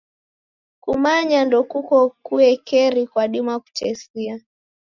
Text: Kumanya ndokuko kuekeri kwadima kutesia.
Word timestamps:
Kumanya 0.83 1.39
ndokuko 1.47 1.95
kuekeri 2.25 3.03
kwadima 3.11 3.55
kutesia. 3.63 4.35